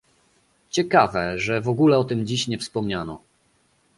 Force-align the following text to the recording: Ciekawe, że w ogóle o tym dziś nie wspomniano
Ciekawe, 0.69 1.39
że 1.39 1.61
w 1.61 1.69
ogóle 1.69 1.97
o 1.97 2.03
tym 2.03 2.25
dziś 2.25 2.47
nie 2.47 2.57
wspomniano 2.57 3.21